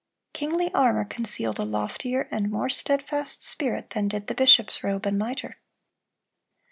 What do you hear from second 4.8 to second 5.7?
robe and mitre.